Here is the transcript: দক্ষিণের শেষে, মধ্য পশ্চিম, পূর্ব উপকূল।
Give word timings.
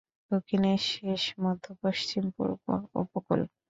দক্ষিণের 0.31 0.79
শেষে, 0.87 1.33
মধ্য 1.43 1.65
পশ্চিম, 1.81 2.23
পূর্ব 2.35 2.65
উপকূল। 3.01 3.39